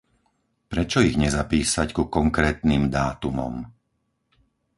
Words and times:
Prečo 0.71 0.97
ich 1.07 1.13
nezapísať 1.23 1.87
ku 1.97 2.03
konkrétnym 2.17 2.83
dátumom? 2.95 3.53